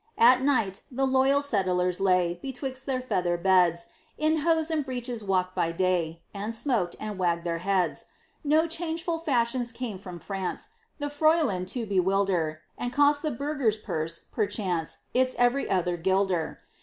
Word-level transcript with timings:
At 0.17 0.41
night 0.41 0.81
the 0.89 1.05
loyal 1.05 1.43
settlers 1.43 1.99
lay 2.01 2.33
Betwixt 2.33 2.87
their 2.87 3.01
feather 3.01 3.37
beds; 3.37 3.85
In 4.17 4.37
hose 4.37 4.71
and 4.71 4.83
breeches 4.83 5.23
walked 5.23 5.53
by 5.53 5.71
day, 5.71 6.23
And 6.33 6.55
smoked, 6.55 6.95
and 6.99 7.19
wagged 7.19 7.43
their 7.43 7.59
heads. 7.59 8.05
No 8.43 8.65
changeful 8.65 9.19
fashions 9.19 9.71
came 9.71 9.99
from 9.99 10.17
France, 10.17 10.69
The 10.97 11.11
freulen 11.11 11.67
to 11.67 11.85
bewilder, 11.85 12.61
And 12.79 12.91
cost 12.91 13.21
the 13.21 13.29
burgher's 13.29 13.77
purse, 13.77 14.21
perchance, 14.31 15.03
Its 15.13 15.35
every 15.37 15.69
other 15.69 15.97
guilder. 15.97 16.61